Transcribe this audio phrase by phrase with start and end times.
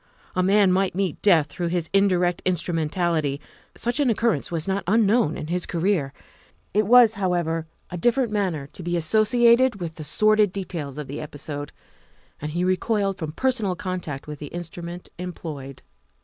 [0.35, 3.39] A man might meet death through his indirect instru mentality;
[3.75, 6.11] such an occurrence was not unknown in his career.
[6.73, 9.95] It was, however, a different matter to be asso 276 THE WIFE OF elated with
[9.97, 11.71] the sordid details of the episode,
[12.41, 15.83] and he recoiled from personal contact with the instrument employed.